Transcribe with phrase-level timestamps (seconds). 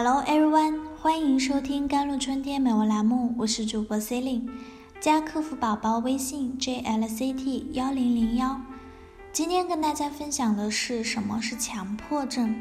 [0.00, 4.48] Hello everyone，欢迎收听《甘露春天美文》栏目，我是主播 Celine，
[5.00, 8.60] 加客服宝宝微信 JLCT 幺零零幺。
[9.32, 12.50] 今天跟大家分享的是什么是强迫症。《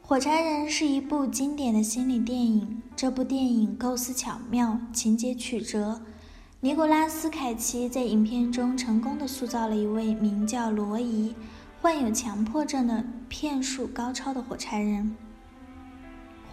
[0.00, 6.02] 火柴人》是一部经典的心理电影，这部电影构思巧妙，情节曲折。
[6.60, 11.34] 尼古拉斯凯奇在影片中成功的塑造了一位名叫罗伊。
[11.80, 15.16] 患有强迫症的骗术高超的火柴人。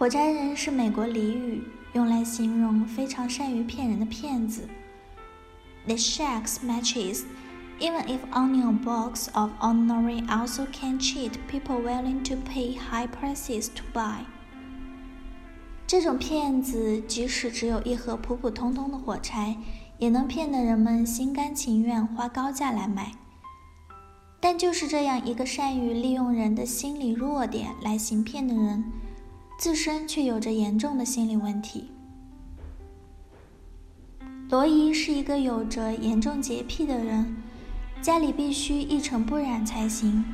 [0.00, 4.66] 火柴人是美国俚语，用来形容非常善于骗人的骗子。
[5.86, 7.24] The shacks matches,
[7.78, 13.06] even if owning a box of ordinary, also can cheat people willing to pay high
[13.06, 14.20] prices to buy。
[15.86, 19.58] 这种骗子即使只有一盒普普通通的火柴，
[19.98, 23.12] 也能骗得人们心甘情愿花高价来买。
[24.40, 28.82] 但就是这样一个善于利用人的心理弱点来行骗的人，
[29.60, 31.90] 自身却有着严重的心理问题。
[34.48, 37.36] 罗伊是一个有着严重洁癖的人，
[38.00, 40.24] 家里必须一尘不染才行。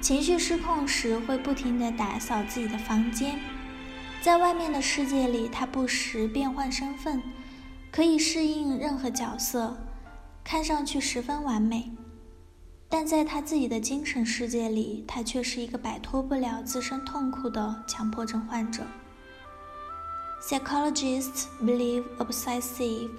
[0.00, 3.38] 情绪失控时会不停地打扫自己的房间，
[4.20, 7.22] 在外面的世界里，他不时变换身份，
[7.92, 9.76] 可以适应任何角色，
[10.42, 11.92] 看上去十分完美。
[12.89, 18.83] 但在他自己的精神世界里，他却是一个摆脱不了自身痛苦的强迫症患者。
[20.41, 23.09] Psychologists believe obsessive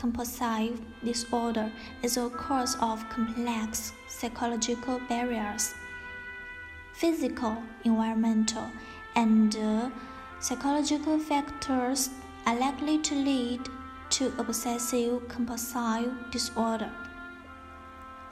[0.00, 1.70] compulsive disorder
[2.02, 5.72] is a cause of complex psychological barriers.
[6.94, 8.64] Physical, environmental,
[9.14, 9.90] and
[10.40, 12.08] psychological factors
[12.44, 13.60] are likely to lead
[14.10, 16.90] to obsessive compulsive disorder.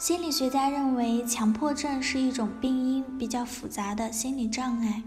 [0.02, 5.04] 心理学家认为，强迫症是一种病因比较复杂的心理障碍，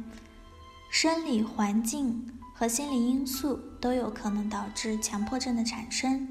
[0.89, 6.29] 生理环境和心理因素都有可能导致强迫症的产生。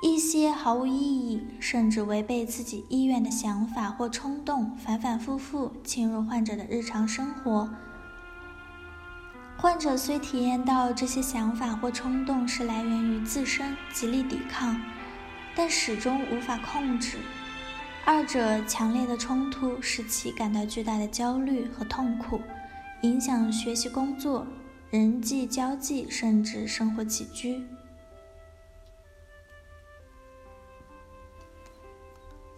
[0.00, 7.68] 一些毫无意义甚至违背自己意愿的想法或冲动，反反复复侵入患者的日常生活。
[9.56, 14.80] 患者虽体验到这些想法或冲动是来源于自身，极力抵抗，
[15.56, 17.18] 但始终无法控制。
[18.05, 22.41] 二者强烈的冲突使其感到巨大的焦虑和痛苦，
[23.01, 24.47] 影响学习、工作、
[24.89, 27.63] 人际交际，甚至生活起居。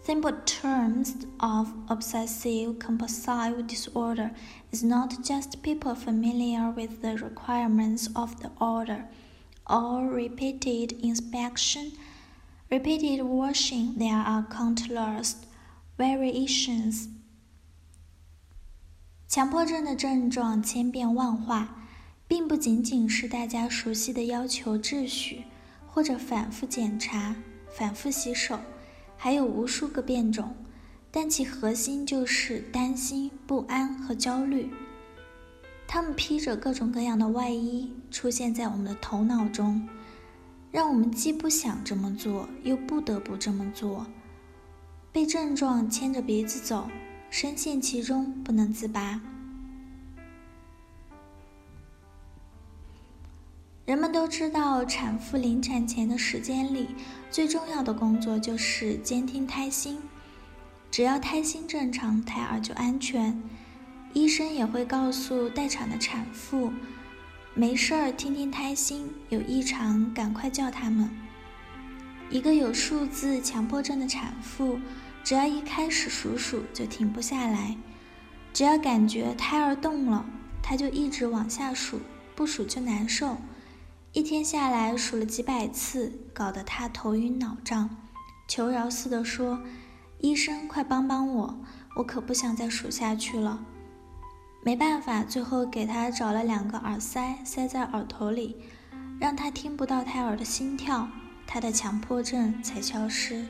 [0.06, 4.32] Simple terms of obsessive compulsive disorder
[4.72, 9.04] is not just people familiar with the requirements of the order
[9.66, 11.92] or repeated inspection
[12.71, 15.35] Repeated washing, there are countless
[15.97, 17.09] variations.
[19.29, 21.85] 强迫症的症状千变万化，
[22.27, 25.45] 并不仅仅是大家熟悉的要求秩序，
[25.87, 27.37] 或者反复检查、
[27.69, 28.59] 反复洗手，
[29.17, 30.55] 还有无数个变种。
[31.11, 34.73] 但其核心就是担心、不安和焦虑。
[35.87, 39.89] 它们披着各种各样的外衣，出现在我们的头脑中。
[40.75, 44.05] 让我们既不想这么做，又不得不这么做，
[45.13, 46.91] 被症状牵着鼻子走，
[47.31, 49.21] 深陷其中不能自拔。
[53.87, 56.89] 人们都知道，产妇临产前的时间里，
[57.31, 60.01] 最重要的工作就是监听胎心。
[60.91, 63.41] 只要胎心正常，胎儿就安全。
[64.13, 66.73] 医生也会告诉待产的产妇。
[67.57, 71.09] 没事儿，听听胎心，有异常赶快叫他们。
[72.29, 74.81] 一个有数字强迫症的产妇，
[75.23, 77.77] 只要一开始数数就停不下来，
[78.53, 80.27] 只要感觉胎儿动了，
[80.61, 82.01] 她就一直往下数，
[82.35, 83.37] 不数就难受。
[84.13, 87.89] 一天下来数了几百次，搞得她头晕脑胀，
[88.49, 89.61] 求饶似的说
[90.19, 91.61] ：“医生，快帮帮我，
[91.99, 93.65] 我可不想再数下去了。”
[94.65, 98.57] 没办法，最后给他找了两个耳塞，塞在耳朵里，
[99.21, 101.07] 让他听不到胎儿的心跳，
[101.47, 103.45] 他的强迫症才消失。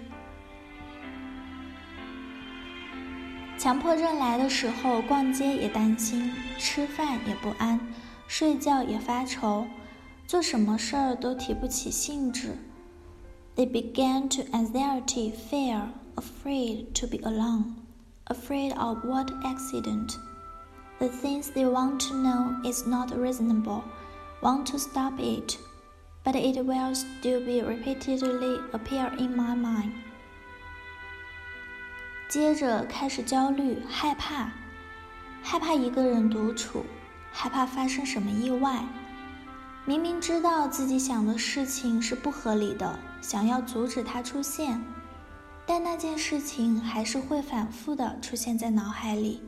[3.57, 7.79] 强迫症来的时候，逛街也担心，吃饭也不安，
[8.27, 9.67] 睡觉也发愁，
[10.27, 12.59] 做什么事儿都提不起兴致。
[13.55, 15.87] They began to anxiety, fear,
[16.17, 17.75] afraid to be alone,
[18.27, 20.17] afraid of what accident.
[20.99, 23.83] The things they want to know is not reasonable,
[24.41, 25.59] want to stop it,
[26.25, 29.93] but it will still be repeatedly appear in my mind.
[32.29, 34.51] 接着开始焦虑、害怕，
[35.43, 36.85] 害怕一个人独处，
[37.33, 38.83] 害怕发生什么意外。
[39.85, 44.83] 明明知道自己想的事情是不合理的，想要阻止它出现，
[45.67, 49.43] 但那件事情还是会反复的出现在脑海里。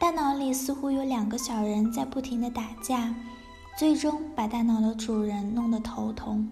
[0.00, 3.12] 大脑里似乎有两个小人在不停的打架，
[3.76, 6.48] 最终把大脑的主人弄得头痛。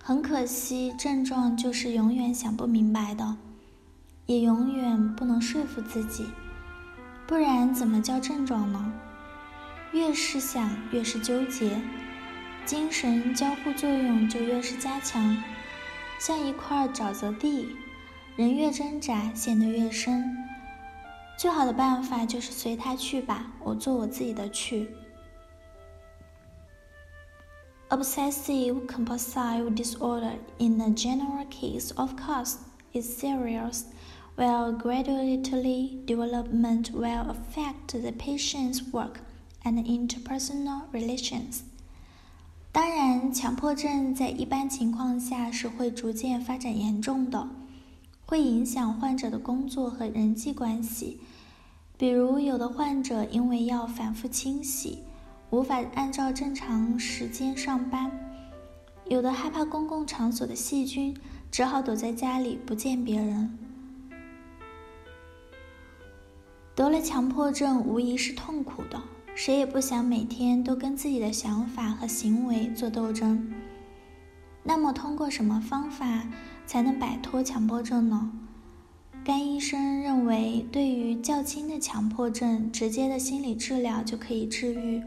[0.00, 3.36] 很可惜，症状就是永远想不明白的，
[4.26, 6.24] 也永远不能说服自己，
[7.26, 8.92] 不然怎么叫症状呢？
[9.92, 11.80] 越是想，越是纠结，
[12.64, 15.36] 精神交互作用就越是加强，
[16.20, 17.74] 像一块沼泽地，
[18.36, 20.47] 人越挣扎，陷得越深。
[21.38, 24.90] 最好的办法就是随他去吧，我做我自己的去。
[27.88, 32.56] Obsessive compulsive disorder, in a general case, of course,
[32.92, 33.84] is serious,
[34.36, 35.40] while gradually
[36.04, 39.20] development will affect the patient's work.
[39.64, 41.60] and interpersonal relations。
[42.72, 47.48] 当然，强迫症在一般情况下是会逐渐发展严重的，
[48.28, 51.18] 会影响患者的工作和人际关系。
[51.96, 54.98] 比如，有的患者因为要反复清洗，
[55.48, 58.10] 无法按照正常时间上班；
[59.06, 61.16] 有的害怕公共场所的细菌，
[61.50, 63.58] 只好躲在家里不见别人。
[66.74, 69.00] 得了强迫症，无疑是痛苦的。
[69.34, 73.50] 谁也不想每天都跟自己的想法和行为做斗争。
[74.62, 76.26] 那么，通过什么方法
[76.68, 78.30] 才能摆脱强迫症呢？
[79.24, 85.00] 甘医生认为，对于较轻的强迫症，直接的心理治疗就可以治愈；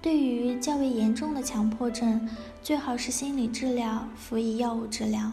[0.00, 2.28] 对于较为严重的强迫症，
[2.62, 5.32] 最好是心理治疗，辅以药物治疗。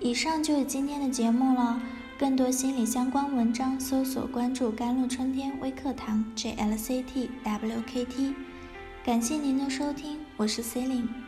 [0.00, 1.78] 以上就是今天的节目了。
[2.18, 8.34] 更多心理相关文章，搜索关注“甘露春天微课堂 ”（JLCT WKT）。
[9.04, 11.27] 感谢您的收听，我是 C e l i n e